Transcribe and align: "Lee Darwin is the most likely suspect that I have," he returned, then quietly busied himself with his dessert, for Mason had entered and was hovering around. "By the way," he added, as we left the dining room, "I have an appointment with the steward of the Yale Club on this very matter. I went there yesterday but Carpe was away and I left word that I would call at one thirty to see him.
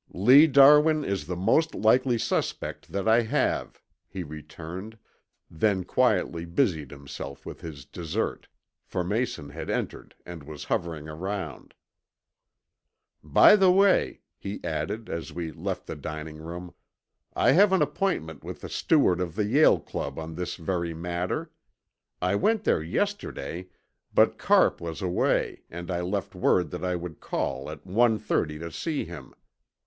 "Lee 0.15 0.47
Darwin 0.47 1.03
is 1.05 1.27
the 1.27 1.35
most 1.35 1.75
likely 1.75 2.17
suspect 2.17 2.91
that 2.91 3.07
I 3.07 3.21
have," 3.21 3.83
he 4.09 4.23
returned, 4.23 4.97
then 5.47 5.83
quietly 5.83 6.43
busied 6.43 6.89
himself 6.89 7.45
with 7.45 7.61
his 7.61 7.85
dessert, 7.85 8.47
for 8.83 9.03
Mason 9.03 9.49
had 9.49 9.69
entered 9.69 10.15
and 10.25 10.41
was 10.41 10.63
hovering 10.63 11.07
around. 11.07 11.75
"By 13.23 13.55
the 13.55 13.71
way," 13.71 14.21
he 14.39 14.59
added, 14.63 15.07
as 15.07 15.31
we 15.33 15.51
left 15.51 15.85
the 15.85 15.95
dining 15.95 16.37
room, 16.37 16.73
"I 17.35 17.51
have 17.51 17.71
an 17.71 17.83
appointment 17.83 18.43
with 18.43 18.61
the 18.61 18.69
steward 18.69 19.21
of 19.21 19.35
the 19.35 19.45
Yale 19.45 19.79
Club 19.79 20.17
on 20.17 20.33
this 20.33 20.55
very 20.55 20.95
matter. 20.95 21.51
I 22.19 22.33
went 22.33 22.63
there 22.63 22.81
yesterday 22.81 23.67
but 24.15 24.39
Carpe 24.39 24.81
was 24.81 25.03
away 25.03 25.61
and 25.69 25.91
I 25.91 26.01
left 26.01 26.33
word 26.33 26.71
that 26.71 26.83
I 26.83 26.95
would 26.95 27.19
call 27.19 27.69
at 27.69 27.85
one 27.85 28.17
thirty 28.17 28.57
to 28.57 28.71
see 28.71 29.05
him. 29.05 29.35